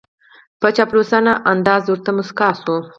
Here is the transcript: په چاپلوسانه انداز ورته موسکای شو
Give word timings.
په 0.59 0.67
چاپلوسانه 0.75 1.33
انداز 1.51 1.83
ورته 1.87 2.11
موسکای 2.17 2.53
شو 2.61 2.75